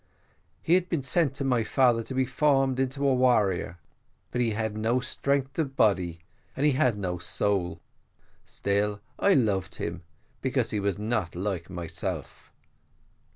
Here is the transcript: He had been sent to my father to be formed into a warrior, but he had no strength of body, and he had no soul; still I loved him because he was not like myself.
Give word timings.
He 0.63 0.73
had 0.73 0.89
been 0.89 1.03
sent 1.03 1.35
to 1.35 1.43
my 1.43 1.63
father 1.63 2.01
to 2.01 2.15
be 2.15 2.25
formed 2.25 2.79
into 2.79 3.07
a 3.07 3.13
warrior, 3.13 3.77
but 4.31 4.41
he 4.41 4.49
had 4.49 4.75
no 4.75 4.99
strength 4.99 5.59
of 5.59 5.75
body, 5.75 6.17
and 6.57 6.65
he 6.65 6.71
had 6.71 6.97
no 6.97 7.19
soul; 7.19 7.79
still 8.43 8.99
I 9.19 9.35
loved 9.35 9.75
him 9.75 10.01
because 10.41 10.71
he 10.71 10.79
was 10.79 10.97
not 10.97 11.35
like 11.35 11.69
myself. 11.69 12.51